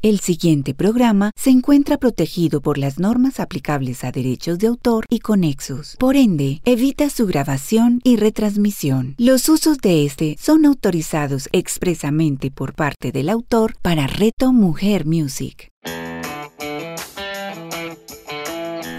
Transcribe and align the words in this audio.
El 0.00 0.20
siguiente 0.20 0.74
programa 0.74 1.32
se 1.34 1.50
encuentra 1.50 1.96
protegido 1.96 2.60
por 2.60 2.78
las 2.78 3.00
normas 3.00 3.40
aplicables 3.40 4.04
a 4.04 4.12
derechos 4.12 4.60
de 4.60 4.68
autor 4.68 5.04
y 5.10 5.18
conexos. 5.18 5.96
Por 5.98 6.14
ende, 6.14 6.60
evita 6.64 7.10
su 7.10 7.26
grabación 7.26 8.00
y 8.04 8.14
retransmisión. 8.14 9.16
Los 9.18 9.48
usos 9.48 9.78
de 9.78 10.04
este 10.04 10.36
son 10.38 10.66
autorizados 10.66 11.48
expresamente 11.50 12.52
por 12.52 12.74
parte 12.74 13.10
del 13.10 13.28
autor 13.28 13.74
para 13.82 14.06
Reto 14.06 14.52
Mujer 14.52 15.04
Music. 15.04 15.72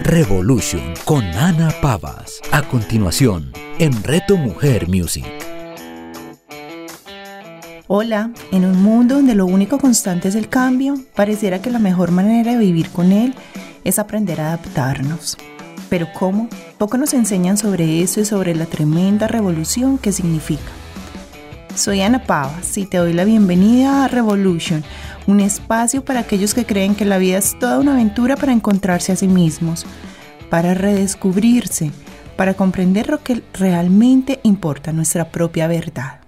Revolution 0.02 0.82
con 1.06 1.24
Ana 1.24 1.70
Pavas. 1.80 2.42
A 2.52 2.60
continuación, 2.68 3.52
en 3.78 4.02
Reto 4.02 4.36
Mujer 4.36 4.86
Music. 4.86 5.24
Hola, 7.92 8.30
en 8.52 8.64
un 8.64 8.80
mundo 8.80 9.16
donde 9.16 9.34
lo 9.34 9.46
único 9.46 9.78
constante 9.78 10.28
es 10.28 10.36
el 10.36 10.48
cambio, 10.48 10.94
pareciera 11.16 11.60
que 11.60 11.72
la 11.72 11.80
mejor 11.80 12.12
manera 12.12 12.52
de 12.52 12.56
vivir 12.56 12.88
con 12.90 13.10
él 13.10 13.34
es 13.82 13.98
aprender 13.98 14.40
a 14.40 14.46
adaptarnos. 14.52 15.36
Pero 15.88 16.06
¿cómo? 16.12 16.48
Poco 16.78 16.98
nos 16.98 17.14
enseñan 17.14 17.58
sobre 17.58 18.00
eso 18.00 18.20
y 18.20 18.24
sobre 18.24 18.54
la 18.54 18.66
tremenda 18.66 19.26
revolución 19.26 19.98
que 19.98 20.12
significa. 20.12 20.70
Soy 21.74 22.00
Ana 22.00 22.22
Pavas 22.22 22.78
y 22.78 22.86
te 22.86 22.98
doy 22.98 23.12
la 23.12 23.24
bienvenida 23.24 24.04
a 24.04 24.08
Revolution, 24.08 24.84
un 25.26 25.40
espacio 25.40 26.04
para 26.04 26.20
aquellos 26.20 26.54
que 26.54 26.66
creen 26.66 26.94
que 26.94 27.04
la 27.04 27.18
vida 27.18 27.38
es 27.38 27.58
toda 27.58 27.80
una 27.80 27.94
aventura 27.94 28.36
para 28.36 28.52
encontrarse 28.52 29.10
a 29.10 29.16
sí 29.16 29.26
mismos, 29.26 29.84
para 30.48 30.74
redescubrirse, 30.74 31.90
para 32.36 32.54
comprender 32.54 33.08
lo 33.08 33.20
que 33.24 33.42
realmente 33.52 34.38
importa, 34.44 34.92
nuestra 34.92 35.32
propia 35.32 35.66
verdad. 35.66 36.19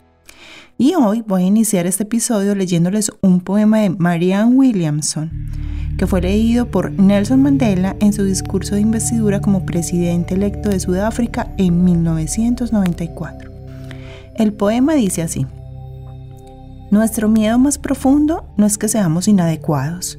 Y 0.82 0.96
hoy 0.96 1.22
voy 1.24 1.44
a 1.44 1.46
iniciar 1.46 1.86
este 1.86 2.02
episodio 2.02 2.56
leyéndoles 2.56 3.12
un 3.20 3.38
poema 3.38 3.78
de 3.78 3.90
Marianne 3.90 4.56
Williamson, 4.56 5.30
que 5.96 6.08
fue 6.08 6.20
leído 6.20 6.72
por 6.72 6.90
Nelson 6.90 7.40
Mandela 7.40 7.94
en 8.00 8.12
su 8.12 8.24
discurso 8.24 8.74
de 8.74 8.80
investidura 8.80 9.40
como 9.40 9.64
presidente 9.64 10.34
electo 10.34 10.70
de 10.70 10.80
Sudáfrica 10.80 11.52
en 11.56 11.84
1994. 11.84 13.52
El 14.34 14.54
poema 14.54 14.94
dice 14.94 15.22
así, 15.22 15.46
Nuestro 16.90 17.28
miedo 17.28 17.60
más 17.60 17.78
profundo 17.78 18.44
no 18.56 18.66
es 18.66 18.76
que 18.76 18.88
seamos 18.88 19.28
inadecuados, 19.28 20.18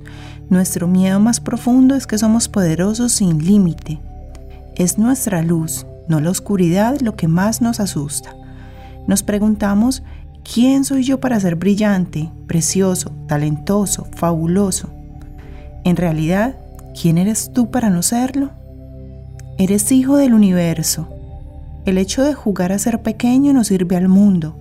nuestro 0.49 0.87
miedo 0.87 1.19
más 1.19 1.41
profundo 1.41 1.93
es 1.93 2.07
que 2.07 2.17
somos 2.17 2.47
poderosos 2.47 3.11
sin 3.11 3.45
límite. 3.45 3.99
Es 4.77 4.97
nuestra 4.97 5.41
luz, 5.41 5.85
no 6.07 6.21
la 6.21 6.29
oscuridad, 6.29 7.01
lo 7.01 7.17
que 7.17 7.27
más 7.27 7.61
nos 7.61 7.81
asusta. 7.81 8.33
Nos 9.07 9.23
preguntamos 9.23 10.03
¿Quién 10.43 10.83
soy 10.83 11.03
yo 11.03 11.19
para 11.19 11.39
ser 11.39 11.55
brillante, 11.55 12.29
precioso, 12.47 13.11
talentoso, 13.27 14.07
fabuloso? 14.15 14.89
En 15.85 15.95
realidad, 15.95 16.55
¿quién 16.99 17.17
eres 17.17 17.51
tú 17.53 17.71
para 17.71 17.89
no 17.89 18.03
serlo? 18.03 18.51
Eres 19.57 19.91
hijo 19.91 20.17
del 20.17 20.33
universo. 20.33 21.07
El 21.85 21.97
hecho 21.97 22.23
de 22.23 22.33
jugar 22.33 22.71
a 22.71 22.79
ser 22.79 23.01
pequeño 23.01 23.53
no 23.53 23.63
sirve 23.63 23.95
al 23.95 24.09
mundo. 24.09 24.57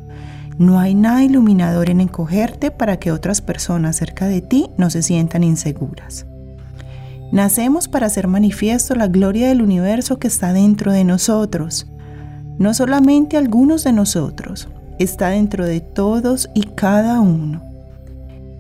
No 0.57 0.79
hay 0.79 0.95
nada 0.95 1.25
iluminador 1.25 1.91
en 1.91 2.01
encogerte 2.01 2.71
para 2.71 2.99
que 2.99 3.11
otras 3.11 3.41
personas 3.41 3.97
cerca 3.97 4.27
de 4.27 4.41
ti 4.41 4.71
no 4.77 4.89
se 4.89 5.03
sientan 5.03 5.43
inseguras. 5.43 6.27
Nacemos 7.33 7.89
para 7.89 8.07
hacer 8.07 8.29
manifiesto 8.29 8.95
la 8.95 9.09
gloria 9.09 9.49
del 9.49 9.63
universo 9.63 10.19
que 10.19 10.29
está 10.29 10.53
dentro 10.53 10.93
de 10.93 11.05
nosotros, 11.05 11.87
no 12.59 12.75
solamente 12.75 13.37
algunos 13.37 13.85
de 13.85 13.93
nosotros, 13.93 14.69
está 14.99 15.29
dentro 15.29 15.67
de 15.67 15.81
todos 15.81 16.51
y 16.55 16.63
cada 16.63 17.21
uno. 17.21 17.63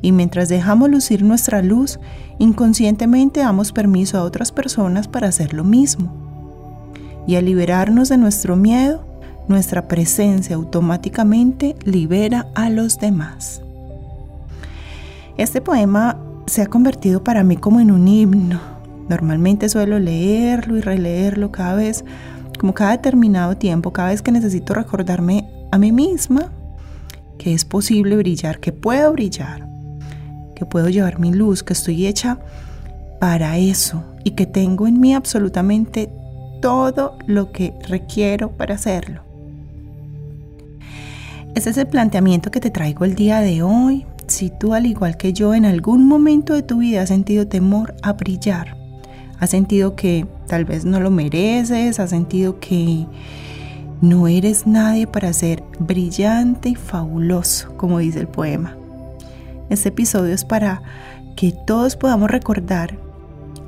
Y 0.03 0.13
mientras 0.13 0.49
dejamos 0.49 0.91
lucir 0.91 1.23
nuestra 1.23 1.63
luz, 1.63 2.01
inconscientemente 2.39 3.41
damos 3.41 3.73
permiso 3.73 4.19
a 4.19 4.25
otras 4.25 4.51
personas 4.51 5.07
para 5.07 5.29
hacer 5.29 5.55
lo 5.55 5.65
mismo. 5.65 6.13
Y 7.27 7.37
al 7.37 7.45
liberarnos 7.45 8.09
de 8.09 8.17
nuestro 8.17 8.57
miedo, 8.57 9.05
nuestra 9.47 9.87
presencia 9.87 10.57
automáticamente 10.57 11.77
libera 11.85 12.49
a 12.55 12.69
los 12.69 12.99
demás. 12.99 13.63
Este 15.37 15.61
poema 15.61 16.19
se 16.47 16.63
ha 16.63 16.67
convertido 16.67 17.23
para 17.23 17.45
mí 17.45 17.57
como 17.57 17.81
en 17.81 17.91
un 17.91 18.09
himno. 18.09 18.61
Normalmente 19.09 19.69
suelo 19.69 19.99
leerlo 19.99 20.77
y 20.77 20.81
releerlo 20.81 21.53
cada 21.53 21.75
vez, 21.75 22.05
como 22.59 22.75
cada 22.75 22.93
determinado 22.93 23.57
tiempo, 23.57 23.93
cada 23.93 24.09
vez 24.09 24.23
que 24.23 24.33
necesito 24.33 24.75
recordarme 24.75 25.49
a 25.73 25.79
mí 25.79 25.91
misma 25.91 26.53
que 27.39 27.55
es 27.55 27.65
posible 27.65 28.17
brillar, 28.17 28.61
que 28.61 28.73
puedo 28.73 29.11
brillar, 29.13 29.67
que 30.55 30.65
puedo 30.67 30.89
llevar 30.89 31.19
mi 31.19 31.33
luz, 31.33 31.65
que 31.65 31.73
estoy 31.73 32.07
hecha 32.07 32.39
para 33.19 33.59
eso 33.59 34.05
y 34.23 34.33
que 34.33 34.47
tengo 34.47 34.87
en 34.87 35.01
mí 35.01 35.15
absolutamente 35.15 36.09
todo 36.61 37.17
lo 37.27 37.51
que 37.53 37.75
requiero 37.89 38.53
para 38.53 38.75
hacerlo. 38.75 39.23
Ese 41.55 41.71
es 41.71 41.79
el 41.79 41.87
planteamiento 41.87 42.51
que 42.51 42.61
te 42.61 42.71
traigo 42.71 43.05
el 43.05 43.15
día 43.15 43.41
de 43.41 43.63
hoy. 43.63 44.07
Si 44.27 44.51
tú, 44.51 44.75
al 44.75 44.87
igual 44.87 45.17
que 45.17 45.33
yo, 45.33 45.55
en 45.55 45.65
algún 45.65 46.07
momento 46.07 46.55
de 46.55 46.63
tu 46.63 46.79
vida 46.79 47.03
has 47.03 47.09
sentido 47.09 47.49
temor 47.49 47.95
a 48.03 48.13
brillar, 48.13 48.77
has 49.39 49.51
sentido 49.51 49.97
que 49.97 50.27
tal 50.47 50.65
vez 50.65 50.85
no 50.85 51.01
lo 51.01 51.11
mereces, 51.11 51.99
has 51.99 52.11
sentido 52.11 52.61
que 52.61 53.07
no 54.03 54.27
eres 54.27 54.67
nadie 54.67 55.07
para 55.07 55.33
ser 55.33 55.63
brillante 55.79 56.71
y 56.71 56.75
fabuloso, 56.75 57.77
como 57.77 58.01
dice 58.01 58.19
el 58.19 58.27
poema. 58.27 58.75
Este 59.71 59.91
episodio 59.91 60.35
es 60.35 60.45
para 60.45 60.83
que 61.37 61.53
todos 61.53 61.95
podamos 61.95 62.29
recordar 62.29 62.99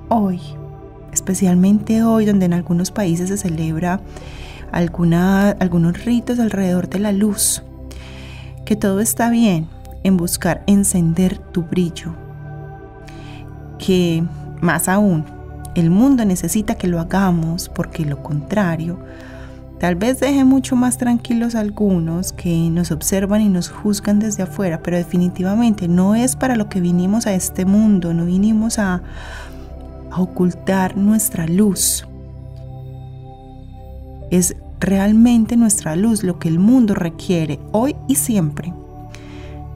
hoy, 0.08 0.40
especialmente 1.12 2.02
hoy 2.02 2.26
donde 2.26 2.46
en 2.46 2.52
algunos 2.52 2.90
países 2.90 3.28
se 3.28 3.38
celebra 3.38 4.00
algunos 4.72 6.04
ritos 6.04 6.40
alrededor 6.40 6.88
de 6.88 6.98
la 6.98 7.12
luz, 7.12 7.62
que 8.64 8.74
todo 8.74 8.98
está 8.98 9.30
bien 9.30 9.68
en 10.02 10.16
buscar 10.16 10.64
encender 10.66 11.38
tu 11.38 11.62
brillo, 11.62 12.12
que 13.78 14.24
más 14.60 14.88
aún 14.88 15.24
el 15.76 15.90
mundo 15.90 16.24
necesita 16.24 16.74
que 16.74 16.88
lo 16.88 16.98
hagamos 16.98 17.68
porque 17.68 18.04
lo 18.04 18.20
contrario 18.20 18.98
Tal 19.78 19.96
vez 19.96 20.20
deje 20.20 20.44
mucho 20.44 20.76
más 20.76 20.98
tranquilos 20.98 21.54
algunos 21.54 22.32
que 22.32 22.70
nos 22.70 22.90
observan 22.90 23.40
y 23.40 23.48
nos 23.48 23.68
juzgan 23.68 24.20
desde 24.20 24.44
afuera, 24.44 24.80
pero 24.82 24.96
definitivamente 24.96 25.88
no 25.88 26.14
es 26.14 26.36
para 26.36 26.56
lo 26.56 26.68
que 26.68 26.80
vinimos 26.80 27.26
a 27.26 27.34
este 27.34 27.64
mundo, 27.64 28.14
no 28.14 28.24
vinimos 28.24 28.78
a, 28.78 29.02
a 30.10 30.20
ocultar 30.20 30.96
nuestra 30.96 31.46
luz. 31.46 32.06
Es 34.30 34.56
realmente 34.80 35.56
nuestra 35.56 35.96
luz 35.96 36.22
lo 36.22 36.38
que 36.38 36.48
el 36.48 36.58
mundo 36.58 36.94
requiere 36.94 37.58
hoy 37.72 37.96
y 38.06 38.14
siempre. 38.14 38.72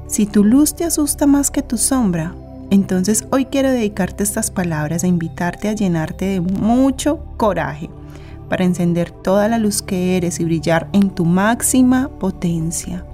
Si 0.07 0.27
tu 0.27 0.45
luz 0.45 0.75
te 0.75 0.85
asusta 0.85 1.27
más 1.27 1.51
que 1.51 1.63
tu 1.63 1.77
sombra, 1.77 2.35
entonces 2.71 3.27
hoy 3.31 3.47
quiero 3.47 3.71
dedicarte 3.71 4.23
estas 4.23 4.51
palabras 4.51 5.03
e 5.03 5.09
invitarte 5.09 5.69
a 5.69 5.73
llenarte 5.73 6.27
de 6.27 6.41
mucho 6.41 7.25
coraje 7.37 7.91
para 8.49 8.65
encender 8.65 9.11
toda 9.11 9.49
la 9.49 9.59
luz 9.59 9.83
que 9.83 10.17
eres 10.17 10.41
y 10.41 10.45
brillar 10.45 10.89
en 10.93 11.11
tu 11.11 11.25
máxima 11.25 12.09
potencia. 12.09 13.05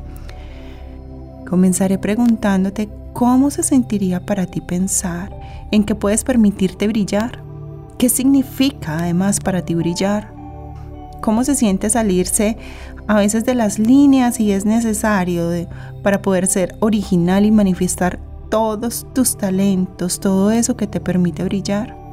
Comenzaré 1.48 1.98
preguntándote 1.98 2.88
cómo 3.12 3.50
se 3.50 3.62
sentiría 3.62 4.24
para 4.24 4.46
ti 4.46 4.60
pensar 4.60 5.30
en 5.70 5.84
que 5.84 5.94
puedes 5.94 6.24
permitirte 6.24 6.88
brillar. 6.88 7.42
¿Qué 7.98 8.08
significa 8.08 8.98
además 8.98 9.40
para 9.40 9.64
ti 9.64 9.74
brillar? 9.74 10.32
¿Cómo 11.20 11.44
se 11.44 11.54
siente 11.54 11.88
salirse 11.90 12.58
a 13.06 13.16
veces 13.16 13.44
de 13.44 13.54
las 13.54 13.78
líneas 13.78 14.40
y 14.40 14.52
es 14.52 14.64
necesario 14.64 15.48
para 16.02 16.20
poder 16.22 16.46
ser 16.46 16.76
original 16.80 17.46
y 17.46 17.50
manifestar 17.50 18.18
todos 18.50 19.06
tus 19.14 19.36
talentos, 19.36 20.20
todo 20.20 20.50
eso 20.50 20.76
que 20.76 20.86
te 20.86 21.00
permite 21.00 21.44
brillar? 21.44 22.03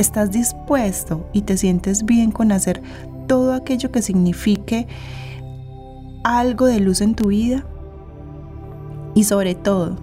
¿Estás 0.00 0.30
dispuesto 0.30 1.28
y 1.34 1.42
te 1.42 1.58
sientes 1.58 2.06
bien 2.06 2.30
con 2.30 2.52
hacer 2.52 2.80
todo 3.26 3.52
aquello 3.52 3.92
que 3.92 4.00
signifique 4.00 4.86
algo 6.24 6.64
de 6.64 6.80
luz 6.80 7.02
en 7.02 7.14
tu 7.14 7.28
vida? 7.28 7.66
Y 9.14 9.24
sobre 9.24 9.54
todo, 9.54 9.98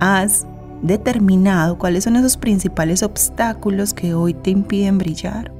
¿has 0.00 0.46
determinado 0.82 1.78
cuáles 1.78 2.04
son 2.04 2.16
esos 2.16 2.36
principales 2.36 3.02
obstáculos 3.02 3.94
que 3.94 4.12
hoy 4.12 4.34
te 4.34 4.50
impiden 4.50 4.98
brillar? 4.98 5.50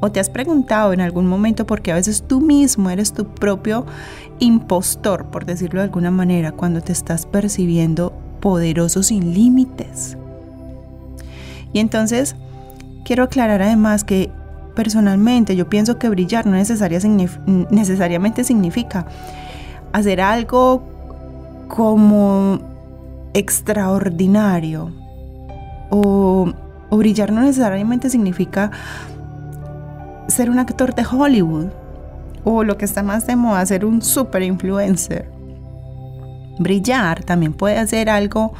¿O 0.00 0.10
te 0.10 0.18
has 0.18 0.28
preguntado 0.28 0.92
en 0.92 1.02
algún 1.02 1.28
momento 1.28 1.64
por 1.66 1.82
qué 1.82 1.92
a 1.92 1.94
veces 1.94 2.24
tú 2.26 2.40
mismo 2.40 2.90
eres 2.90 3.12
tu 3.12 3.26
propio 3.26 3.86
impostor, 4.40 5.26
por 5.26 5.46
decirlo 5.46 5.78
de 5.78 5.84
alguna 5.84 6.10
manera, 6.10 6.50
cuando 6.50 6.80
te 6.80 6.90
estás 6.90 7.26
percibiendo 7.26 8.12
poderoso 8.40 9.04
sin 9.04 9.34
límites? 9.34 10.16
Y 11.72 11.78
entonces 11.78 12.34
Quiero 13.12 13.24
aclarar 13.24 13.60
además 13.60 14.04
que 14.04 14.32
personalmente 14.74 15.54
yo 15.54 15.68
pienso 15.68 15.98
que 15.98 16.08
brillar 16.08 16.46
no 16.46 16.56
necesariamente 16.56 18.42
significa 18.42 19.04
hacer 19.92 20.22
algo 20.22 20.82
como 21.68 22.58
extraordinario. 23.34 24.90
O, 25.90 26.50
brillar 26.90 27.32
no 27.32 27.42
necesariamente 27.42 28.08
significa 28.08 28.70
ser 30.28 30.48
un 30.48 30.58
actor 30.58 30.94
de 30.94 31.04
Hollywood. 31.04 31.66
O 32.44 32.64
lo 32.64 32.78
que 32.78 32.86
está 32.86 33.02
más 33.02 33.26
de 33.26 33.36
moda, 33.36 33.66
ser 33.66 33.84
un 33.84 34.00
super 34.00 34.42
influencer. 34.42 35.30
Brillar 36.58 37.22
también 37.24 37.52
puede 37.52 37.86
ser 37.86 38.08
algo 38.08 38.54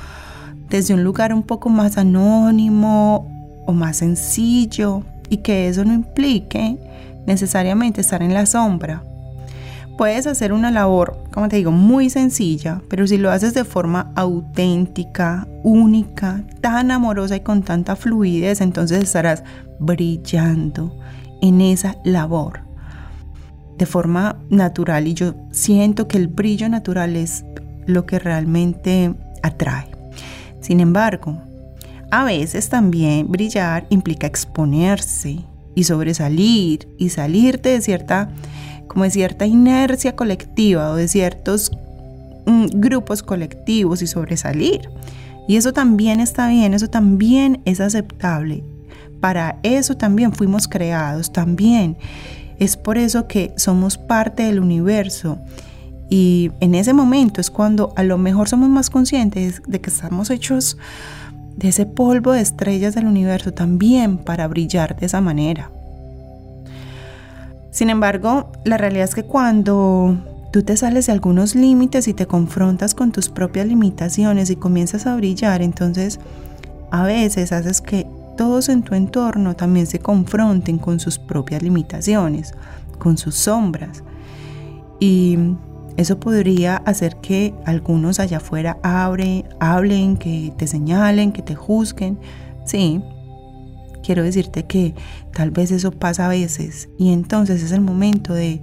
desde 0.69 0.93
un 0.93 1.05
lugar 1.05 1.32
un 1.32 1.43
poco 1.43 1.70
más 1.70 1.96
anónimo 1.96 3.31
o 3.66 3.72
más 3.72 3.98
sencillo 3.98 5.02
y 5.28 5.38
que 5.38 5.68
eso 5.68 5.84
no 5.84 5.92
implique 5.92 6.78
necesariamente 7.26 8.00
estar 8.00 8.22
en 8.22 8.34
la 8.34 8.46
sombra. 8.46 9.02
Puedes 9.96 10.26
hacer 10.26 10.52
una 10.52 10.70
labor, 10.70 11.22
como 11.32 11.48
te 11.48 11.56
digo, 11.56 11.70
muy 11.70 12.08
sencilla, 12.10 12.80
pero 12.88 13.06
si 13.06 13.18
lo 13.18 13.30
haces 13.30 13.54
de 13.54 13.64
forma 13.64 14.10
auténtica, 14.16 15.46
única, 15.62 16.42
tan 16.60 16.90
amorosa 16.90 17.36
y 17.36 17.40
con 17.40 17.62
tanta 17.62 17.94
fluidez, 17.94 18.60
entonces 18.60 19.02
estarás 19.02 19.44
brillando 19.78 20.98
en 21.42 21.60
esa 21.60 21.96
labor 22.04 22.60
de 23.76 23.86
forma 23.86 24.36
natural 24.48 25.08
y 25.08 25.14
yo 25.14 25.34
siento 25.50 26.08
que 26.08 26.16
el 26.16 26.28
brillo 26.28 26.68
natural 26.68 27.16
es 27.16 27.44
lo 27.86 28.06
que 28.06 28.18
realmente 28.18 29.14
atrae. 29.42 29.88
Sin 30.60 30.80
embargo, 30.80 31.38
a 32.12 32.24
veces 32.24 32.68
también 32.68 33.32
brillar 33.32 33.86
implica 33.88 34.26
exponerse 34.26 35.38
y 35.74 35.84
sobresalir 35.84 36.86
y 36.98 37.08
salirte 37.08 37.70
de 37.70 37.80
cierta, 37.80 38.28
como 38.86 39.04
de 39.04 39.10
cierta 39.10 39.46
inercia 39.46 40.14
colectiva 40.14 40.90
o 40.90 40.96
de 40.96 41.08
ciertos 41.08 41.72
mm, 42.44 42.66
grupos 42.74 43.22
colectivos 43.22 44.02
y 44.02 44.06
sobresalir. 44.06 44.90
Y 45.48 45.56
eso 45.56 45.72
también 45.72 46.20
está 46.20 46.48
bien, 46.48 46.74
eso 46.74 46.88
también 46.88 47.62
es 47.64 47.80
aceptable. 47.80 48.62
Para 49.20 49.58
eso 49.62 49.96
también 49.96 50.34
fuimos 50.34 50.68
creados, 50.68 51.32
también. 51.32 51.96
Es 52.58 52.76
por 52.76 52.98
eso 52.98 53.26
que 53.26 53.54
somos 53.56 53.96
parte 53.96 54.42
del 54.42 54.60
universo 54.60 55.38
y 56.10 56.50
en 56.60 56.74
ese 56.74 56.92
momento 56.92 57.40
es 57.40 57.50
cuando 57.50 57.94
a 57.96 58.02
lo 58.02 58.18
mejor 58.18 58.46
somos 58.46 58.68
más 58.68 58.90
conscientes 58.90 59.62
de 59.66 59.80
que 59.80 59.88
estamos 59.88 60.28
hechos 60.28 60.76
de 61.56 61.69
ese 61.69 61.87
polvo 61.87 62.32
de 62.32 62.40
estrellas 62.40 62.94
del 62.94 63.06
universo 63.06 63.52
también 63.52 64.19
para 64.19 64.49
brillar 64.49 64.96
de 64.99 65.06
esa 65.06 65.20
manera. 65.20 65.70
Sin 67.70 67.88
embargo, 67.90 68.52
la 68.64 68.76
realidad 68.76 69.04
es 69.04 69.14
que 69.14 69.25
cuando 69.25 70.19
tú 70.52 70.62
te 70.62 70.76
sales 70.76 71.06
de 71.06 71.12
algunos 71.12 71.54
límites 71.54 72.06
y 72.06 72.14
te 72.14 72.26
confrontas 72.26 72.94
con 72.94 73.12
tus 73.12 73.31
propias 73.31 73.66
limitaciones 73.66 74.50
y 74.50 74.56
comienzas 74.56 75.06
a 75.06 75.16
brillar, 75.16 75.62
entonces 75.62 76.20
a 76.90 77.04
veces 77.04 77.52
haces 77.52 77.81
que 77.81 78.06
todos 78.37 78.69
en 78.69 78.82
tu 78.82 78.94
entorno 78.94 79.56
también 79.56 79.87
se 79.87 79.98
confronten 79.98 80.78
con 80.78 81.00
sus 81.00 81.19
propias 81.19 81.62
limitaciones, 81.62 82.52
con 82.98 83.16
sus 83.16 83.37
sombras. 83.37 84.02
Y 85.00 85.38
eso 85.96 86.18
podría 86.18 86.76
hacer 86.76 87.16
que 87.16 87.54
algunos 87.64 88.20
allá 88.20 88.38
afuera 88.38 88.78
hablen, 88.82 90.16
que 90.16 90.52
te 90.56 90.66
señalen, 90.66 91.32
que 91.32 91.42
te 91.42 91.54
juzguen. 91.54 92.18
Sí, 92.64 93.02
quiero 94.02 94.22
decirte 94.22 94.64
que 94.64 94.94
tal 95.32 95.50
vez 95.50 95.70
eso 95.70 95.90
pasa 95.92 96.26
a 96.26 96.28
veces 96.28 96.88
y 96.98 97.12
entonces 97.12 97.62
es 97.62 97.72
el 97.72 97.80
momento 97.80 98.34
de 98.34 98.60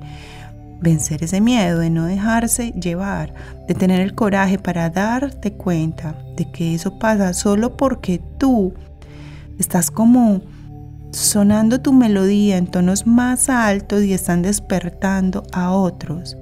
vencer 0.82 1.24
ese 1.24 1.42
miedo, 1.42 1.80
de 1.80 1.90
no 1.90 2.06
dejarse 2.06 2.72
llevar, 2.72 3.34
de 3.68 3.76
tener 3.76 4.00
el 4.00 4.16
coraje 4.16 4.58
para 4.58 4.90
darte 4.90 5.54
cuenta 5.54 6.16
de 6.36 6.50
que 6.52 6.74
eso 6.74 7.00
pasa 7.00 7.34
solo 7.34 7.76
porque 7.76 8.22
tú 8.38 8.74
estás 9.58 9.92
como 9.92 10.42
sonando 11.12 11.82
tu 11.82 11.92
melodía 11.92 12.58
en 12.58 12.68
tonos 12.68 13.08
más 13.08 13.50
altos 13.50 14.04
y 14.04 14.14
están 14.14 14.42
despertando 14.42 15.44
a 15.52 15.72
otros 15.72 16.38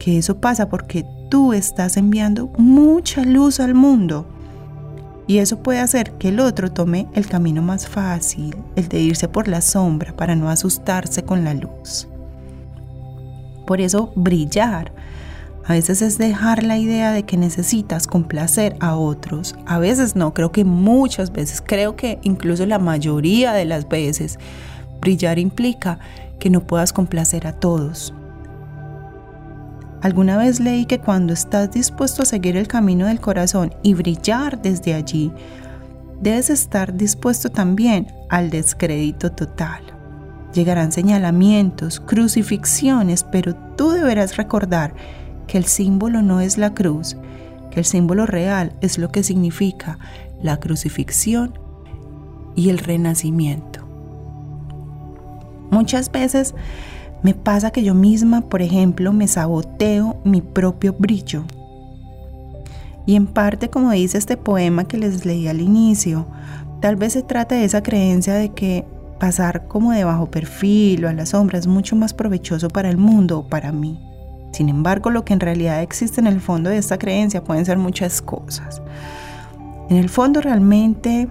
que 0.00 0.16
eso 0.16 0.40
pasa 0.40 0.68
porque 0.70 1.04
tú 1.28 1.52
estás 1.52 1.98
enviando 1.98 2.50
mucha 2.56 3.22
luz 3.22 3.60
al 3.60 3.74
mundo. 3.74 4.26
Y 5.26 5.38
eso 5.38 5.62
puede 5.62 5.78
hacer 5.78 6.12
que 6.12 6.30
el 6.30 6.40
otro 6.40 6.72
tome 6.72 7.06
el 7.14 7.26
camino 7.26 7.60
más 7.60 7.86
fácil, 7.86 8.56
el 8.76 8.88
de 8.88 8.98
irse 8.98 9.28
por 9.28 9.46
la 9.46 9.60
sombra 9.60 10.16
para 10.16 10.34
no 10.34 10.48
asustarse 10.48 11.22
con 11.22 11.44
la 11.44 11.52
luz. 11.52 12.08
Por 13.66 13.80
eso 13.82 14.10
brillar 14.16 14.90
a 15.66 15.74
veces 15.74 16.00
es 16.00 16.16
dejar 16.16 16.64
la 16.64 16.78
idea 16.78 17.12
de 17.12 17.24
que 17.24 17.36
necesitas 17.36 18.06
complacer 18.06 18.76
a 18.80 18.96
otros. 18.96 19.54
A 19.66 19.78
veces 19.78 20.16
no, 20.16 20.32
creo 20.32 20.50
que 20.50 20.64
muchas 20.64 21.30
veces, 21.30 21.62
creo 21.64 21.94
que 21.94 22.18
incluso 22.22 22.64
la 22.64 22.78
mayoría 22.78 23.52
de 23.52 23.66
las 23.66 23.86
veces, 23.86 24.38
brillar 25.00 25.38
implica 25.38 25.98
que 26.40 26.48
no 26.48 26.62
puedas 26.62 26.94
complacer 26.94 27.46
a 27.46 27.52
todos, 27.52 28.14
Alguna 30.02 30.38
vez 30.38 30.60
leí 30.60 30.86
que 30.86 30.98
cuando 30.98 31.34
estás 31.34 31.72
dispuesto 31.72 32.22
a 32.22 32.26
seguir 32.26 32.56
el 32.56 32.68
camino 32.68 33.06
del 33.06 33.20
corazón 33.20 33.74
y 33.82 33.94
brillar 33.94 34.62
desde 34.62 34.94
allí, 34.94 35.30
debes 36.20 36.48
estar 36.48 36.96
dispuesto 36.96 37.50
también 37.50 38.06
al 38.30 38.50
descrédito 38.50 39.32
total. 39.32 39.82
Llegarán 40.54 40.90
señalamientos, 40.90 42.00
crucifixiones, 42.00 43.24
pero 43.24 43.54
tú 43.76 43.90
deberás 43.90 44.36
recordar 44.36 44.94
que 45.46 45.58
el 45.58 45.64
símbolo 45.64 46.22
no 46.22 46.40
es 46.40 46.56
la 46.56 46.72
cruz, 46.72 47.16
que 47.70 47.80
el 47.80 47.86
símbolo 47.86 48.24
real 48.24 48.72
es 48.80 48.98
lo 48.98 49.10
que 49.10 49.22
significa 49.22 49.98
la 50.42 50.58
crucifixión 50.58 51.58
y 52.56 52.70
el 52.70 52.78
renacimiento. 52.78 53.86
Muchas 55.70 56.10
veces 56.10 56.54
me 57.22 57.34
pasa 57.34 57.70
que 57.70 57.82
yo 57.82 57.94
misma, 57.94 58.40
por 58.42 58.62
ejemplo, 58.62 59.12
me 59.12 59.28
saboteo 59.28 60.16
mi 60.24 60.40
propio 60.40 60.94
brillo. 60.98 61.44
Y 63.06 63.14
en 63.14 63.26
parte, 63.26 63.68
como 63.68 63.90
dice 63.90 64.18
este 64.18 64.36
poema 64.36 64.84
que 64.84 64.96
les 64.96 65.26
leí 65.26 65.48
al 65.48 65.60
inicio, 65.60 66.26
tal 66.80 66.96
vez 66.96 67.12
se 67.14 67.22
trata 67.22 67.56
de 67.56 67.64
esa 67.64 67.82
creencia 67.82 68.34
de 68.34 68.50
que 68.50 68.84
pasar 69.18 69.66
como 69.68 69.92
de 69.92 70.04
bajo 70.04 70.30
perfil 70.30 71.04
o 71.04 71.08
a 71.08 71.12
la 71.12 71.26
sombra 71.26 71.58
es 71.58 71.66
mucho 71.66 71.94
más 71.94 72.14
provechoso 72.14 72.68
para 72.68 72.88
el 72.88 72.96
mundo 72.96 73.40
o 73.40 73.48
para 73.48 73.70
mí. 73.70 74.00
Sin 74.52 74.68
embargo, 74.68 75.10
lo 75.10 75.24
que 75.24 75.34
en 75.34 75.40
realidad 75.40 75.82
existe 75.82 76.20
en 76.20 76.26
el 76.26 76.40
fondo 76.40 76.70
de 76.70 76.78
esta 76.78 76.98
creencia 76.98 77.44
pueden 77.44 77.66
ser 77.66 77.76
muchas 77.76 78.22
cosas. 78.22 78.80
En 79.90 79.96
el 79.96 80.08
fondo 80.08 80.40
realmente 80.40 81.28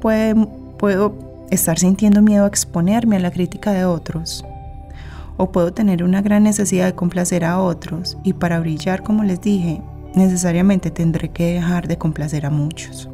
puedo 0.00 1.14
estar 1.50 1.78
sintiendo 1.78 2.22
miedo 2.22 2.44
a 2.44 2.48
exponerme 2.48 3.16
a 3.16 3.20
la 3.20 3.30
crítica 3.30 3.72
de 3.72 3.84
otros 3.84 4.44
o 5.40 5.50
puedo 5.50 5.72
tener 5.72 6.04
una 6.04 6.20
gran 6.20 6.42
necesidad 6.42 6.84
de 6.84 6.94
complacer 6.94 7.46
a 7.46 7.60
otros 7.60 8.18
y 8.22 8.34
para 8.34 8.60
brillar, 8.60 9.02
como 9.02 9.24
les 9.24 9.40
dije, 9.40 9.80
necesariamente 10.14 10.90
tendré 10.90 11.30
que 11.30 11.54
dejar 11.54 11.88
de 11.88 11.96
complacer 11.96 12.44
a 12.44 12.50
muchos. 12.50 13.08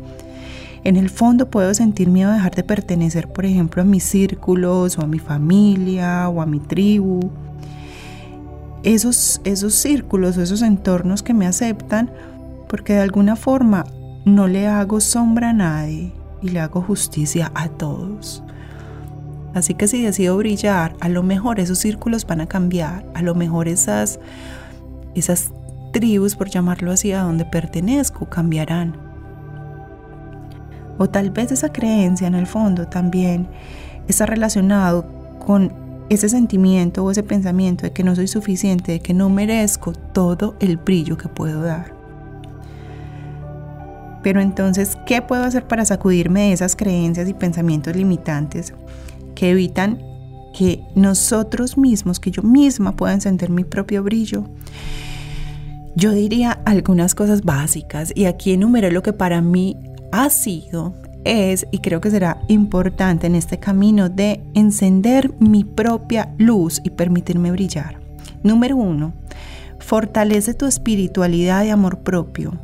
En 0.83 0.97
el 0.97 1.09
fondo 1.09 1.49
puedo 1.50 1.73
sentir 1.73 2.09
miedo 2.09 2.30
a 2.30 2.35
dejar 2.35 2.56
de 2.56 2.64
pertenecer, 2.64 3.28
por 3.28 3.47
ejemplo, 3.47 3.80
a 3.80 3.85
mis 3.85 4.02
círculos 4.02 4.99
o 4.99 5.02
a 5.02 5.06
mi 5.06 5.21
familia 5.21 6.28
o 6.28 6.42
a 6.42 6.47
mi 6.47 6.59
tribu. 6.59 7.30
Esos, 8.83 9.40
esos 9.45 9.75
círculos 9.75 10.37
o 10.37 10.42
esos 10.42 10.62
entornos 10.62 11.23
que 11.23 11.33
me 11.33 11.47
aceptan 11.47 12.11
porque 12.68 12.95
de 12.95 13.02
alguna 13.02 13.37
forma 13.37 13.85
no 14.25 14.49
le 14.49 14.66
hago 14.66 14.99
sombra 14.99 15.50
a 15.50 15.52
nadie 15.52 16.12
y 16.42 16.49
le 16.49 16.59
hago 16.59 16.83
justicia 16.83 17.52
a 17.54 17.68
todos. 17.68 18.42
Así 19.56 19.72
que 19.72 19.88
si 19.88 20.02
decido 20.02 20.36
brillar, 20.36 20.94
a 21.00 21.08
lo 21.08 21.22
mejor 21.22 21.60
esos 21.60 21.78
círculos 21.78 22.26
van 22.26 22.42
a 22.42 22.46
cambiar, 22.46 23.06
a 23.14 23.22
lo 23.22 23.34
mejor 23.34 23.68
esas, 23.68 24.20
esas 25.14 25.50
tribus, 25.94 26.36
por 26.36 26.50
llamarlo 26.50 26.92
así, 26.92 27.12
a 27.12 27.22
donde 27.22 27.46
pertenezco, 27.46 28.28
cambiarán. 28.28 28.98
O 30.98 31.08
tal 31.08 31.30
vez 31.30 31.52
esa 31.52 31.72
creencia 31.72 32.26
en 32.26 32.34
el 32.34 32.46
fondo 32.46 32.86
también 32.86 33.48
está 34.08 34.26
relacionado 34.26 35.06
con 35.38 35.72
ese 36.10 36.28
sentimiento 36.28 37.02
o 37.02 37.10
ese 37.10 37.22
pensamiento 37.22 37.84
de 37.84 37.92
que 37.94 38.04
no 38.04 38.14
soy 38.14 38.28
suficiente, 38.28 38.92
de 38.92 39.00
que 39.00 39.14
no 39.14 39.30
merezco 39.30 39.92
todo 39.94 40.56
el 40.60 40.76
brillo 40.76 41.16
que 41.16 41.30
puedo 41.30 41.62
dar. 41.62 41.94
Pero 44.22 44.42
entonces, 44.42 44.98
¿qué 45.06 45.22
puedo 45.22 45.44
hacer 45.44 45.66
para 45.66 45.86
sacudirme 45.86 46.48
de 46.48 46.52
esas 46.52 46.76
creencias 46.76 47.26
y 47.26 47.32
pensamientos 47.32 47.96
limitantes 47.96 48.75
que 49.37 49.50
evitan 49.50 50.02
que 50.52 50.83
nosotros 50.97 51.78
mismos, 51.78 52.19
que 52.19 52.33
yo 52.33 52.43
misma 52.43 52.97
pueda 52.97 53.14
encender 53.14 53.50
mi 53.50 53.62
propio 53.62 54.02
brillo. 54.02 54.45
Yo 55.95 56.11
diría 56.11 56.52
algunas 56.64 57.14
cosas 57.14 57.43
básicas 57.43 58.12
y 58.14 58.25
aquí 58.25 58.52
enumeré 58.52 58.90
lo 58.90 59.02
que 59.02 59.12
para 59.12 59.40
mí 59.40 59.76
ha 60.12 60.28
sido, 60.31 60.95
es 61.25 61.66
y 61.71 61.78
creo 61.78 62.00
que 62.00 62.11
será 62.11 62.40
importante 62.49 63.26
en 63.26 63.35
este 63.35 63.59
camino 63.59 64.09
de 64.09 64.43
encender 64.55 65.33
mi 65.40 65.64
propia 65.64 66.35
luz 66.38 66.81
y 66.85 66.90
permitirme 66.90 67.50
brillar. 67.50 67.99
Número 68.43 68.76
uno, 68.76 69.12
fortalece 69.78 70.55
tu 70.55 70.66
espiritualidad 70.66 71.64
y 71.64 71.71
amor 71.71 71.99
propio. 71.99 72.59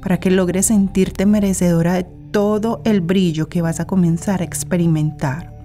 para 0.00 0.20
que 0.20 0.30
logres 0.30 0.66
sentirte 0.66 1.26
merecedora 1.26 1.94
de 1.94 2.06
todo 2.30 2.80
el 2.84 3.00
brillo 3.00 3.48
que 3.48 3.62
vas 3.62 3.80
a 3.80 3.86
comenzar 3.86 4.40
a 4.40 4.44
experimentar. 4.44 5.57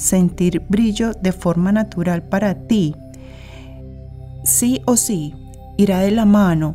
Sentir 0.00 0.62
brillo 0.66 1.12
de 1.12 1.30
forma 1.30 1.72
natural 1.72 2.22
para 2.22 2.54
ti, 2.54 2.94
sí 4.44 4.80
o 4.86 4.96
sí, 4.96 5.34
irá 5.76 6.00
de 6.00 6.10
la 6.10 6.24
mano 6.24 6.74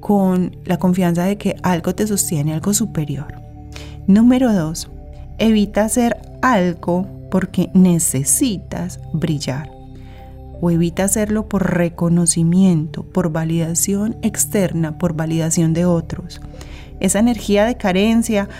con 0.00 0.56
la 0.66 0.78
confianza 0.78 1.24
de 1.24 1.38
que 1.38 1.56
algo 1.62 1.94
te 1.94 2.06
sostiene, 2.06 2.52
algo 2.52 2.74
superior. 2.74 3.32
Número 4.06 4.52
2. 4.52 4.90
Evita 5.38 5.84
hacer 5.86 6.18
algo 6.42 7.06
porque 7.30 7.70
necesitas 7.72 9.00
brillar. 9.14 9.70
O 10.60 10.70
evita 10.70 11.04
hacerlo 11.04 11.48
por 11.48 11.74
reconocimiento, 11.74 13.04
por 13.04 13.32
validación 13.32 14.18
externa, 14.20 14.98
por 14.98 15.14
validación 15.14 15.72
de 15.72 15.86
otros. 15.86 16.42
Esa 17.00 17.20
energía 17.20 17.64
de 17.64 17.78
carencia 17.78 18.50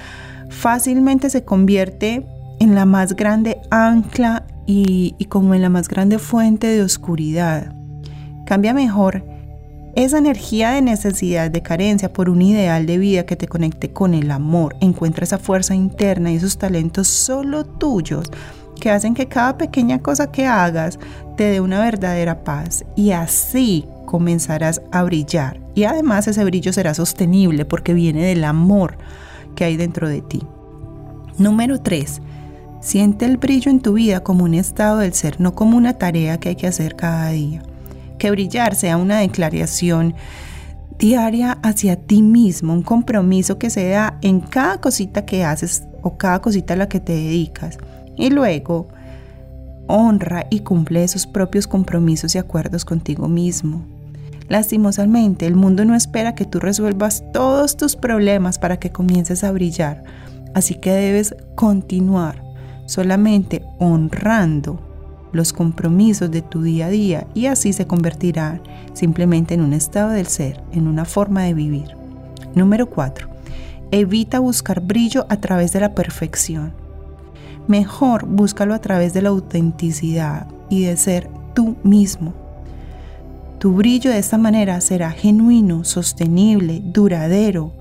fácilmente 0.48 1.28
se 1.28 1.44
convierte 1.44 2.26
en 2.60 2.74
la 2.74 2.84
más 2.84 3.16
grande 3.16 3.60
ancla 3.70 4.44
y, 4.66 5.16
como 5.28 5.54
en 5.54 5.62
la 5.62 5.68
más 5.68 5.88
grande 5.88 6.18
fuente 6.18 6.68
de 6.68 6.82
oscuridad. 6.82 7.74
Cambia 8.46 8.72
mejor 8.72 9.24
esa 9.96 10.18
energía 10.18 10.70
de 10.70 10.82
necesidad, 10.82 11.50
de 11.50 11.62
carencia 11.62 12.12
por 12.12 12.30
un 12.30 12.42
ideal 12.42 12.86
de 12.86 12.98
vida 12.98 13.26
que 13.26 13.34
te 13.34 13.48
conecte 13.48 13.92
con 13.92 14.14
el 14.14 14.30
amor. 14.30 14.76
Encuentra 14.80 15.24
esa 15.24 15.38
fuerza 15.38 15.74
interna 15.74 16.30
y 16.30 16.36
esos 16.36 16.58
talentos 16.58 17.08
solo 17.08 17.64
tuyos 17.64 18.30
que 18.80 18.90
hacen 18.90 19.14
que 19.14 19.26
cada 19.26 19.58
pequeña 19.58 19.98
cosa 19.98 20.30
que 20.30 20.46
hagas 20.46 20.98
te 21.36 21.44
dé 21.44 21.60
una 21.60 21.80
verdadera 21.80 22.44
paz 22.44 22.84
y 22.94 23.10
así 23.10 23.86
comenzarás 24.06 24.80
a 24.92 25.02
brillar. 25.02 25.60
Y 25.74 25.84
además 25.84 26.28
ese 26.28 26.44
brillo 26.44 26.72
será 26.72 26.94
sostenible 26.94 27.64
porque 27.64 27.94
viene 27.94 28.24
del 28.24 28.44
amor 28.44 28.98
que 29.56 29.64
hay 29.64 29.76
dentro 29.76 30.08
de 30.08 30.22
ti. 30.22 30.42
Número 31.38 31.80
3. 31.80 32.20
Siente 32.80 33.26
el 33.26 33.36
brillo 33.36 33.70
en 33.70 33.80
tu 33.80 33.92
vida 33.92 34.20
como 34.20 34.44
un 34.44 34.54
estado 34.54 34.98
del 34.98 35.12
ser, 35.12 35.38
no 35.38 35.54
como 35.54 35.76
una 35.76 35.98
tarea 35.98 36.40
que 36.40 36.48
hay 36.50 36.56
que 36.56 36.66
hacer 36.66 36.96
cada 36.96 37.28
día. 37.28 37.62
Que 38.18 38.30
brillar 38.30 38.74
sea 38.74 38.96
una 38.96 39.18
declaración 39.18 40.14
diaria 40.98 41.58
hacia 41.62 41.96
ti 41.96 42.22
mismo, 42.22 42.72
un 42.72 42.82
compromiso 42.82 43.58
que 43.58 43.68
se 43.68 43.90
da 43.90 44.18
en 44.22 44.40
cada 44.40 44.80
cosita 44.80 45.26
que 45.26 45.44
haces 45.44 45.84
o 46.02 46.16
cada 46.16 46.40
cosita 46.40 46.72
a 46.72 46.78
la 46.78 46.88
que 46.88 47.00
te 47.00 47.12
dedicas. 47.12 47.76
Y 48.16 48.30
luego 48.30 48.88
honra 49.86 50.46
y 50.48 50.60
cumple 50.60 51.04
esos 51.04 51.26
propios 51.26 51.66
compromisos 51.66 52.34
y 52.34 52.38
acuerdos 52.38 52.86
contigo 52.86 53.28
mismo. 53.28 53.84
Lastimosamente, 54.48 55.46
el 55.46 55.54
mundo 55.54 55.84
no 55.84 55.94
espera 55.94 56.34
que 56.34 56.46
tú 56.46 56.60
resuelvas 56.60 57.24
todos 57.32 57.76
tus 57.76 57.94
problemas 57.94 58.58
para 58.58 58.78
que 58.78 58.90
comiences 58.90 59.44
a 59.44 59.52
brillar, 59.52 60.02
así 60.54 60.74
que 60.74 60.90
debes 60.90 61.36
continuar 61.54 62.49
solamente 62.90 63.64
honrando 63.78 64.80
los 65.30 65.52
compromisos 65.52 66.28
de 66.28 66.42
tu 66.42 66.60
día 66.62 66.86
a 66.86 66.90
día 66.90 67.26
y 67.34 67.46
así 67.46 67.72
se 67.72 67.86
convertirá 67.86 68.60
simplemente 68.94 69.54
en 69.54 69.60
un 69.60 69.74
estado 69.74 70.10
del 70.10 70.26
ser, 70.26 70.60
en 70.72 70.88
una 70.88 71.04
forma 71.04 71.44
de 71.44 71.54
vivir. 71.54 71.94
Número 72.56 72.90
4. 72.90 73.28
Evita 73.92 74.40
buscar 74.40 74.80
brillo 74.80 75.24
a 75.28 75.36
través 75.36 75.72
de 75.72 75.78
la 75.78 75.94
perfección. 75.94 76.72
Mejor 77.68 78.26
búscalo 78.26 78.74
a 78.74 78.80
través 78.80 79.14
de 79.14 79.22
la 79.22 79.28
autenticidad 79.28 80.48
y 80.68 80.82
de 80.82 80.96
ser 80.96 81.30
tú 81.54 81.76
mismo. 81.84 82.34
Tu 83.60 83.72
brillo 83.72 84.10
de 84.10 84.18
esta 84.18 84.36
manera 84.36 84.80
será 84.80 85.12
genuino, 85.12 85.84
sostenible, 85.84 86.82
duradero. 86.82 87.72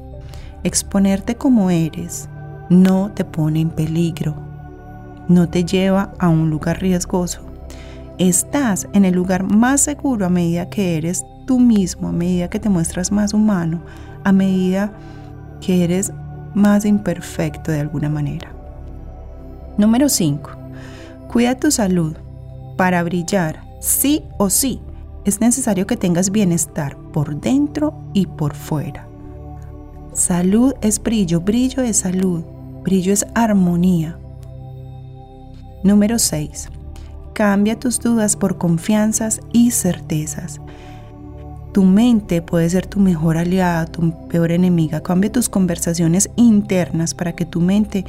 Exponerte 0.64 1.34
como 1.34 1.72
eres 1.72 2.30
no 2.70 3.12
te 3.16 3.26
pone 3.26 3.62
en 3.62 3.72
peligro, 3.72 4.49
no 5.30 5.48
te 5.48 5.64
lleva 5.64 6.12
a 6.20 6.28
un 6.28 6.50
lugar 6.50 6.82
riesgoso. 6.82 7.40
Estás 8.18 8.90
en 8.92 9.06
el 9.06 9.16
lugar 9.16 9.44
más 9.44 9.80
seguro 9.80 10.26
a 10.26 10.30
medida 10.30 10.70
que 10.70 10.98
eres 10.98 11.24
tú 11.46 11.60
mismo, 11.60 12.10
a 12.10 12.12
medida 12.12 12.50
que 12.50 12.60
te 12.60 12.68
muestras 12.68 13.14
más 13.14 13.34
humano, 13.34 13.82
a 14.26 14.34
medida 14.34 14.92
que 15.62 15.86
eres 15.86 16.12
más 16.54 16.84
imperfecto 16.84 17.72
de 17.72 17.80
alguna 17.80 18.10
manera. 18.10 18.52
Número 19.78 20.10
5. 20.10 20.52
Cuida 21.32 21.56
tu 21.56 21.72
salud. 21.72 22.18
Para 22.76 23.04
brillar, 23.04 23.62
sí 23.80 24.24
o 24.38 24.50
sí, 24.50 24.82
es 25.26 25.40
necesario 25.40 25.88
que 25.88 25.96
tengas 25.96 26.32
bienestar 26.32 26.98
por 27.14 27.40
dentro 27.40 27.94
y 28.14 28.26
por 28.26 28.54
fuera. 28.54 29.08
Salud 30.14 30.74
es 30.82 31.02
brillo, 31.02 31.40
brillo 31.40 31.84
es 31.84 31.98
salud, 31.98 32.44
brillo 32.84 33.14
es 33.14 33.26
armonía. 33.36 34.19
Número 35.84 36.20
6. 36.20 36.70
Cambia 37.34 37.80
tus 37.80 38.00
dudas 38.00 38.36
por 38.36 38.58
confianzas 38.58 39.40
y 39.54 39.72
certezas. 39.72 40.60
Tu 41.72 41.84
mente 41.84 42.42
puede 42.42 42.70
ser 42.70 42.86
tu 42.86 43.00
mejor 43.00 43.38
aliada, 43.38 43.86
tu 43.86 44.28
peor 44.28 44.52
enemiga. 44.52 45.02
Cambia 45.02 45.32
tus 45.32 45.48
conversaciones 45.48 46.30
internas 46.36 47.14
para 47.14 47.34
que 47.34 47.46
tu 47.46 47.62
mente 47.62 48.04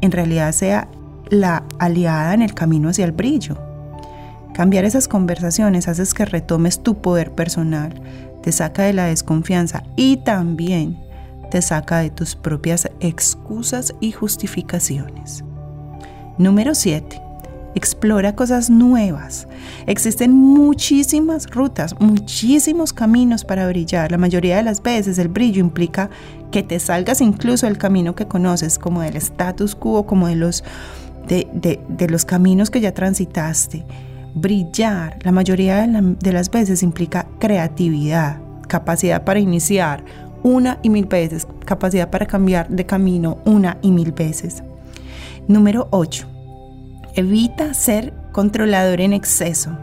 en 0.00 0.12
realidad 0.12 0.52
sea 0.52 0.86
la 1.30 1.64
aliada 1.80 2.32
en 2.34 2.42
el 2.42 2.54
camino 2.54 2.90
hacia 2.90 3.06
el 3.06 3.12
brillo. 3.12 3.56
Cambiar 4.54 4.84
esas 4.84 5.08
conversaciones 5.08 5.88
haces 5.88 6.14
que 6.14 6.24
retomes 6.24 6.80
tu 6.80 7.00
poder 7.00 7.32
personal, 7.32 8.00
te 8.42 8.52
saca 8.52 8.84
de 8.84 8.92
la 8.92 9.06
desconfianza 9.06 9.82
y 9.96 10.18
también 10.18 10.98
te 11.50 11.60
saca 11.60 11.98
de 11.98 12.10
tus 12.10 12.36
propias 12.36 12.88
excusas 13.00 13.94
y 14.00 14.12
justificaciones. 14.12 15.44
Número 16.40 16.74
7. 16.74 17.20
Explora 17.74 18.34
cosas 18.34 18.70
nuevas. 18.70 19.46
Existen 19.86 20.32
muchísimas 20.32 21.46
rutas, 21.50 21.94
muchísimos 22.00 22.94
caminos 22.94 23.44
para 23.44 23.68
brillar. 23.68 24.10
La 24.10 24.16
mayoría 24.16 24.56
de 24.56 24.62
las 24.62 24.82
veces 24.82 25.18
el 25.18 25.28
brillo 25.28 25.60
implica 25.60 26.08
que 26.50 26.62
te 26.62 26.80
salgas 26.80 27.20
incluso 27.20 27.66
del 27.66 27.76
camino 27.76 28.14
que 28.14 28.26
conoces, 28.26 28.78
como 28.78 29.02
del 29.02 29.16
status 29.16 29.74
quo, 29.74 30.06
como 30.06 30.28
de 30.28 30.36
los 30.36 30.64
de, 31.28 32.08
los 32.08 32.24
caminos 32.24 32.70
que 32.70 32.80
ya 32.80 32.94
transitaste. 32.94 33.84
Brillar, 34.34 35.18
la 35.22 35.32
mayoría 35.32 35.86
de, 35.86 36.32
las 36.32 36.50
veces 36.50 36.82
implica 36.82 37.26
creatividad, 37.38 38.40
capacidad 38.66 39.24
para 39.24 39.40
iniciar 39.40 40.02
una 40.42 40.78
y 40.82 40.88
mil 40.88 41.04
veces, 41.04 41.46
capacidad 41.66 42.08
para 42.08 42.24
cambiar 42.24 42.70
de 42.70 42.86
camino 42.86 43.36
una 43.44 43.76
y 43.82 43.90
mil 43.90 44.12
veces. 44.12 44.62
Número 45.50 45.88
8. 45.90 46.28
Evita 47.16 47.74
ser 47.74 48.14
controlador 48.30 49.00
en 49.00 49.12
exceso. 49.12 49.76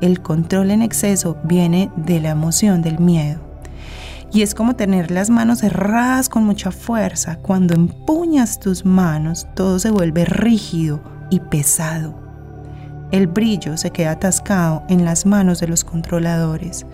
El 0.00 0.22
control 0.22 0.70
en 0.70 0.80
exceso 0.80 1.36
viene 1.44 1.90
de 1.94 2.20
la 2.20 2.30
emoción 2.30 2.80
del 2.80 2.98
miedo. 2.98 3.38
Y 4.32 4.40
es 4.40 4.54
como 4.54 4.76
tener 4.76 5.10
las 5.10 5.28
manos 5.28 5.58
cerradas 5.58 6.30
con 6.30 6.46
mucha 6.46 6.70
fuerza. 6.70 7.36
Cuando 7.36 7.74
empuñas 7.74 8.60
tus 8.60 8.86
manos, 8.86 9.46
todo 9.54 9.78
se 9.78 9.90
vuelve 9.90 10.24
rígido 10.24 11.02
y 11.28 11.40
pesado. 11.40 12.18
El 13.10 13.26
brillo 13.26 13.76
se 13.76 13.90
queda 13.90 14.12
atascado 14.12 14.84
en 14.88 15.04
las 15.04 15.26
manos 15.26 15.60
de 15.60 15.68
los 15.68 15.84
controladores. 15.84 16.86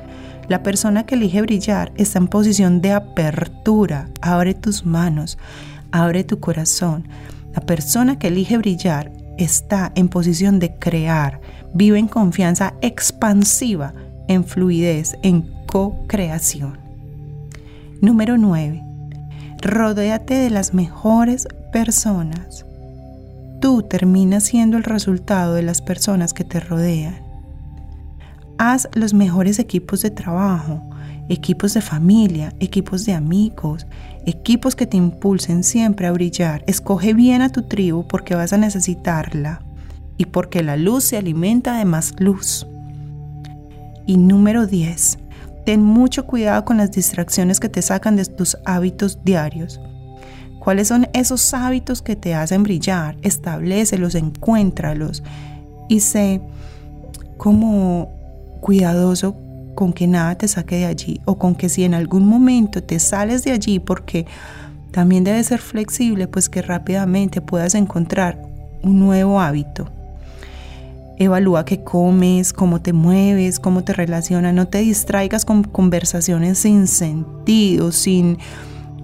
La 0.48 0.64
persona 0.64 1.06
que 1.06 1.14
elige 1.14 1.42
brillar 1.42 1.92
está 1.94 2.18
en 2.18 2.26
posición 2.26 2.80
de 2.80 2.90
apertura. 2.90 4.08
Abre 4.20 4.54
tus 4.54 4.84
manos, 4.84 5.38
abre 5.92 6.24
tu 6.24 6.40
corazón. 6.40 7.06
La 7.54 7.62
persona 7.62 8.18
que 8.18 8.28
elige 8.28 8.58
brillar 8.58 9.12
está 9.38 9.92
en 9.94 10.08
posición 10.08 10.58
de 10.58 10.74
crear. 10.74 11.40
Vive 11.74 11.98
en 11.98 12.08
confianza 12.08 12.74
expansiva, 12.80 13.94
en 14.28 14.44
fluidez, 14.44 15.16
en 15.22 15.42
co-creación. 15.66 16.78
Número 18.00 18.38
9. 18.38 18.82
Rodéate 19.62 20.34
de 20.34 20.50
las 20.50 20.74
mejores 20.74 21.48
personas. 21.72 22.64
Tú 23.60 23.82
terminas 23.82 24.44
siendo 24.44 24.76
el 24.76 24.84
resultado 24.84 25.54
de 25.54 25.62
las 25.62 25.82
personas 25.82 26.32
que 26.32 26.44
te 26.44 26.60
rodean. 26.60 27.16
Haz 28.58 28.88
los 28.94 29.14
mejores 29.14 29.58
equipos 29.58 30.02
de 30.02 30.10
trabajo, 30.10 30.89
equipos 31.30 31.74
de 31.74 31.80
familia, 31.80 32.52
equipos 32.58 33.06
de 33.06 33.14
amigos, 33.14 33.86
equipos 34.26 34.74
que 34.74 34.86
te 34.86 34.96
impulsen 34.96 35.64
siempre 35.64 36.06
a 36.06 36.12
brillar. 36.12 36.62
Escoge 36.66 37.14
bien 37.14 37.40
a 37.40 37.50
tu 37.50 37.62
tribu 37.62 38.06
porque 38.06 38.34
vas 38.34 38.52
a 38.52 38.58
necesitarla 38.58 39.62
y 40.18 40.26
porque 40.26 40.62
la 40.62 40.76
luz 40.76 41.04
se 41.04 41.16
alimenta 41.16 41.78
de 41.78 41.84
más 41.84 42.14
luz. 42.18 42.66
Y 44.06 44.16
número 44.16 44.66
10 44.66 45.18
ten 45.64 45.82
mucho 45.82 46.26
cuidado 46.26 46.64
con 46.64 46.78
las 46.78 46.90
distracciones 46.90 47.60
que 47.60 47.68
te 47.68 47.80
sacan 47.80 48.16
de 48.16 48.24
tus 48.24 48.56
hábitos 48.64 49.22
diarios. 49.24 49.80
¿Cuáles 50.58 50.88
son 50.88 51.06
esos 51.14 51.54
hábitos 51.54 52.02
que 52.02 52.16
te 52.16 52.34
hacen 52.34 52.64
brillar? 52.64 53.16
Establecelos, 53.22 54.16
encuéntralos 54.16 55.22
y 55.88 56.00
sé 56.00 56.40
como 57.36 58.10
cuidadoso 58.60 59.36
con 59.80 59.94
que 59.94 60.06
nada 60.06 60.34
te 60.34 60.46
saque 60.46 60.76
de 60.76 60.84
allí 60.84 61.22
o 61.24 61.38
con 61.38 61.54
que 61.54 61.70
si 61.70 61.84
en 61.84 61.94
algún 61.94 62.26
momento 62.26 62.82
te 62.82 62.98
sales 62.98 63.44
de 63.44 63.52
allí 63.52 63.78
porque 63.78 64.26
también 64.90 65.24
debes 65.24 65.46
ser 65.46 65.58
flexible, 65.58 66.28
pues 66.28 66.50
que 66.50 66.60
rápidamente 66.60 67.40
puedas 67.40 67.74
encontrar 67.74 68.42
un 68.82 69.00
nuevo 69.00 69.40
hábito. 69.40 69.88
Evalúa 71.16 71.64
qué 71.64 71.82
comes, 71.82 72.52
cómo 72.52 72.82
te 72.82 72.92
mueves, 72.92 73.58
cómo 73.58 73.82
te 73.82 73.94
relacionas. 73.94 74.52
No 74.52 74.68
te 74.68 74.80
distraigas 74.80 75.46
con 75.46 75.64
conversaciones 75.64 76.58
sin 76.58 76.86
sentido, 76.86 77.90
sin 77.90 78.36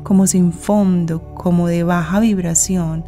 como 0.02 0.26
sin 0.26 0.52
fondo, 0.52 1.34
como 1.36 1.68
de 1.68 1.84
baja 1.84 2.20
vibración. 2.20 3.06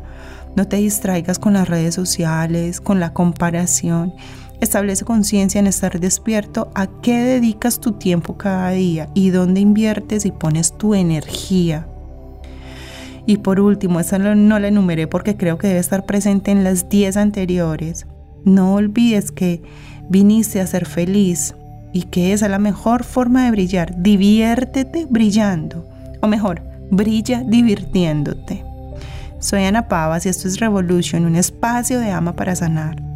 No 0.56 0.66
te 0.66 0.76
distraigas 0.78 1.38
con 1.38 1.52
las 1.52 1.68
redes 1.68 1.94
sociales, 1.94 2.80
con 2.80 2.98
la 2.98 3.12
comparación. 3.12 4.14
Establece 4.60 5.04
conciencia 5.04 5.60
en 5.60 5.68
estar 5.68 6.00
despierto 6.00 6.70
a 6.74 6.88
qué 7.00 7.18
dedicas 7.18 7.78
tu 7.78 7.92
tiempo 7.92 8.36
cada 8.36 8.70
día 8.70 9.08
y 9.14 9.30
dónde 9.30 9.60
inviertes 9.60 10.26
y 10.26 10.32
pones 10.32 10.76
tu 10.76 10.94
energía. 10.94 11.86
Y 13.24 13.36
por 13.36 13.60
último, 13.60 14.00
esta 14.00 14.18
no 14.18 14.58
la 14.58 14.68
enumeré 14.68 15.06
porque 15.06 15.36
creo 15.36 15.58
que 15.58 15.68
debe 15.68 15.80
estar 15.80 16.06
presente 16.06 16.50
en 16.50 16.64
las 16.64 16.88
10 16.88 17.18
anteriores. 17.18 18.06
No 18.44 18.74
olvides 18.74 19.30
que 19.30 19.62
viniste 20.08 20.60
a 20.60 20.66
ser 20.66 20.86
feliz 20.86 21.54
y 21.92 22.04
que 22.04 22.32
esa 22.32 22.46
es 22.46 22.50
la 22.50 22.58
mejor 22.58 23.04
forma 23.04 23.44
de 23.44 23.50
brillar. 23.50 24.02
Diviértete 24.02 25.06
brillando. 25.08 25.86
O 26.20 26.26
mejor, 26.26 26.62
brilla 26.90 27.42
divirtiéndote. 27.46 28.64
Soy 29.38 29.64
Ana 29.64 29.86
Pavas 29.88 30.26
y 30.26 30.30
esto 30.30 30.48
es 30.48 30.58
Revolution, 30.58 31.24
un 31.24 31.36
espacio 31.36 32.00
de 32.00 32.10
ama 32.10 32.34
para 32.34 32.56
sanar. 32.56 33.07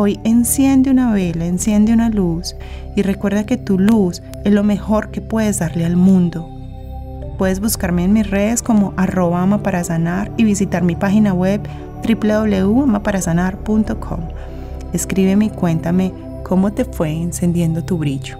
Hoy 0.00 0.20
enciende 0.22 0.92
una 0.92 1.12
vela, 1.12 1.44
enciende 1.44 1.92
una 1.92 2.08
luz 2.08 2.54
y 2.94 3.02
recuerda 3.02 3.46
que 3.46 3.56
tu 3.56 3.80
luz 3.80 4.22
es 4.44 4.52
lo 4.52 4.62
mejor 4.62 5.10
que 5.10 5.20
puedes 5.20 5.58
darle 5.58 5.84
al 5.84 5.96
mundo. 5.96 6.48
Puedes 7.36 7.58
buscarme 7.58 8.04
en 8.04 8.12
mis 8.12 8.30
redes 8.30 8.62
como 8.62 8.94
arroba 8.96 9.60
para 9.60 9.82
sanar 9.82 10.30
y 10.36 10.44
visitar 10.44 10.84
mi 10.84 10.94
página 10.94 11.34
web 11.34 11.62
www.amaparasanar.com. 12.06 14.20
Escríbeme 14.92 15.46
y 15.46 15.50
cuéntame 15.50 16.14
cómo 16.44 16.72
te 16.72 16.84
fue 16.84 17.10
encendiendo 17.10 17.82
tu 17.82 17.98
brillo. 17.98 18.38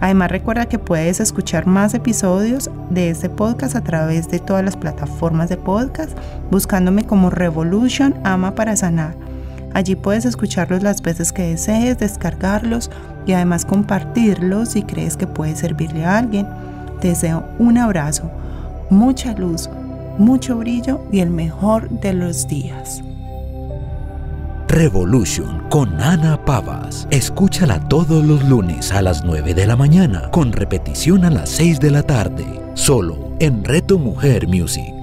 Además 0.00 0.30
recuerda 0.30 0.66
que 0.66 0.78
puedes 0.78 1.18
escuchar 1.18 1.66
más 1.66 1.92
episodios 1.92 2.70
de 2.90 3.10
este 3.10 3.28
podcast 3.28 3.74
a 3.74 3.82
través 3.82 4.28
de 4.28 4.38
todas 4.38 4.64
las 4.64 4.76
plataformas 4.76 5.48
de 5.48 5.56
podcast 5.56 6.16
buscándome 6.52 7.04
como 7.04 7.30
Revolution 7.30 8.14
Ama 8.22 8.54
para 8.54 8.76
Sanar. 8.76 9.26
Allí 9.76 9.94
puedes 9.94 10.24
escucharlos 10.24 10.82
las 10.82 11.02
veces 11.02 11.34
que 11.34 11.48
desees, 11.48 11.98
descargarlos 11.98 12.90
y 13.26 13.32
además 13.34 13.66
compartirlos 13.66 14.70
si 14.70 14.82
crees 14.84 15.18
que 15.18 15.26
puede 15.26 15.54
servirle 15.54 16.06
a 16.06 16.16
alguien. 16.16 16.46
Te 17.02 17.08
deseo 17.08 17.44
un 17.58 17.76
abrazo, 17.76 18.30
mucha 18.88 19.34
luz, 19.34 19.68
mucho 20.16 20.56
brillo 20.56 21.02
y 21.12 21.20
el 21.20 21.28
mejor 21.28 21.90
de 21.90 22.14
los 22.14 22.48
días. 22.48 23.02
Revolution 24.66 25.68
con 25.68 26.00
Ana 26.00 26.42
Pavas. 26.42 27.06
Escúchala 27.10 27.78
todos 27.86 28.24
los 28.24 28.48
lunes 28.48 28.90
a 28.92 29.02
las 29.02 29.24
9 29.24 29.52
de 29.52 29.66
la 29.66 29.76
mañana, 29.76 30.30
con 30.30 30.52
repetición 30.52 31.26
a 31.26 31.30
las 31.30 31.50
6 31.50 31.80
de 31.80 31.90
la 31.90 32.02
tarde, 32.02 32.46
solo 32.72 33.32
en 33.40 33.62
Reto 33.62 33.98
Mujer 33.98 34.48
Music. 34.48 34.95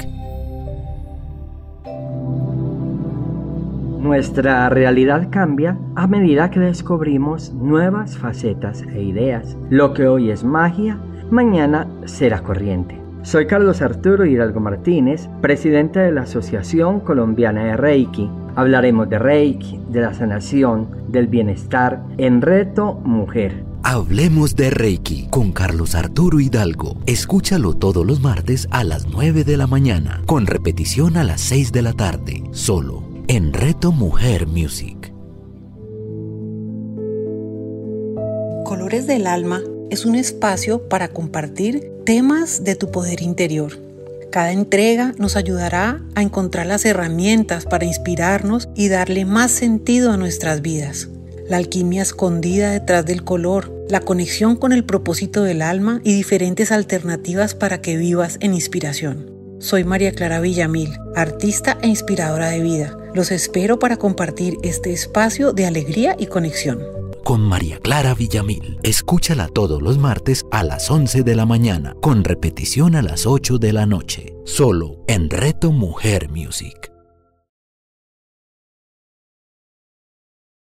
Nuestra 4.14 4.70
realidad 4.70 5.30
cambia 5.32 5.76
a 5.96 6.06
medida 6.06 6.52
que 6.52 6.60
descubrimos 6.60 7.52
nuevas 7.52 8.16
facetas 8.16 8.84
e 8.94 9.02
ideas. 9.02 9.58
Lo 9.72 9.96
que 9.96 10.06
hoy 10.06 10.30
es 10.30 10.44
magia, 10.44 11.00
mañana 11.32 11.88
será 12.06 12.44
corriente. 12.44 12.96
Soy 13.24 13.48
Carlos 13.48 13.82
Arturo 13.82 14.24
Hidalgo 14.24 14.60
Martínez, 14.60 15.28
presidente 15.42 16.00
de 16.00 16.12
la 16.12 16.22
Asociación 16.22 17.00
Colombiana 17.00 17.64
de 17.64 17.76
Reiki 17.76 18.30
Hablaremos 18.56 19.10
de 19.10 19.18
Reiki, 19.18 19.80
de 19.90 20.02
la 20.02 20.14
sanación, 20.14 20.90
del 21.08 21.26
bienestar 21.26 22.04
en 22.20 22.44
Reto 22.44 22.94
Mujer. 22.94 23.64
Hablemos 23.82 24.56
de 24.56 24.70
Reiki 24.70 25.28
con 25.32 25.52
Carlos 25.52 25.96
Arturo 25.96 26.40
Hidalgo. 26.40 26.98
Escúchalo 27.08 27.74
todos 27.74 28.06
los 28.06 28.22
martes 28.22 28.68
a 28.70 28.84
las 28.84 29.08
9 29.08 29.44
de 29.44 29.58
la 29.58 29.66
mañana, 29.66 30.22
con 30.28 30.46
repetición 30.46 31.18
a 31.18 31.24
las 31.24 31.42
6 31.42 31.72
de 31.72 31.82
la 31.82 31.94
tarde, 31.94 32.44
solo 32.52 33.13
en 33.28 33.54
Reto 33.54 33.92
Mujer 33.92 34.48
Music. 34.48 35.14
Colores 38.66 39.08
del 39.08 39.28
Alma 39.28 39.62
es 39.90 40.06
un 40.06 40.16
espacio 40.16 40.88
para 40.90 41.08
compartir 41.10 41.92
temas 42.06 42.64
de 42.64 42.76
tu 42.76 42.92
poder 42.92 43.22
interior 43.22 43.84
cada 44.34 44.52
entrega 44.52 45.14
nos 45.20 45.36
ayudará 45.36 46.02
a 46.16 46.24
encontrar 46.24 46.66
las 46.66 46.86
herramientas 46.86 47.66
para 47.66 47.86
inspirarnos 47.86 48.68
y 48.74 48.88
darle 48.88 49.26
más 49.26 49.52
sentido 49.52 50.12
a 50.12 50.18
nuestras 50.18 50.64
vidas. 50.64 51.08
La 51.48 51.58
alquimia 51.58 52.02
escondida 52.02 52.72
detrás 52.72 53.06
del 53.06 53.24
color, 53.24 53.72
la 53.90 54.00
conexión 54.00 54.56
con 54.56 54.74
el 54.74 54.86
propósito 54.86 55.44
del 55.44 55.62
alma 55.62 56.02
y 56.04 56.16
diferentes 56.16 56.72
alternativas 56.72 57.54
para 57.54 57.80
que 57.80 57.96
vivas 57.96 58.38
en 58.40 58.56
inspiración. 58.56 59.33
Soy 59.64 59.86
María 59.86 60.12
Clara 60.12 60.42
Villamil, 60.42 61.00
artista 61.16 61.78
e 61.82 61.88
inspiradora 61.88 62.50
de 62.50 62.60
vida. 62.60 62.98
Los 63.14 63.32
espero 63.32 63.80
para 63.80 63.96
compartir 63.96 64.58
este 64.62 64.92
espacio 64.92 65.54
de 65.54 65.66
alegría 65.66 66.18
y 66.20 66.28
conexión 66.28 66.80
con 67.24 67.40
María 67.40 67.80
Clara 67.80 68.14
Villamil. 68.14 68.78
Escúchala 68.84 69.48
todos 69.48 69.82
los 69.82 69.98
martes 69.98 70.46
a 70.52 70.66
las 70.66 70.92
11 70.92 71.24
de 71.24 71.36
la 71.36 71.46
mañana, 71.46 71.96
con 72.02 72.26
repetición 72.26 72.96
a 72.98 73.02
las 73.02 73.26
8 73.26 73.58
de 73.58 73.72
la 73.72 73.86
noche, 73.86 74.36
solo 74.44 74.98
en 75.08 75.30
Reto 75.30 75.72
Mujer 75.72 76.28
Music. 76.28 76.93